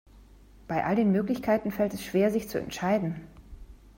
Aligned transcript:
Bei 0.67 0.83
all 0.83 0.95
den 0.95 1.11
Möglichkeiten 1.11 1.69
fällt 1.69 1.93
es 1.93 2.01
schwer, 2.03 2.31
sich 2.31 2.49
zu 2.49 2.57
entscheiden. 2.59 3.21